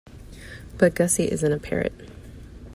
But 0.79 0.95
Gussie 0.95 1.31
isn't 1.31 1.53
a 1.53 1.59
parrot. 1.59 1.93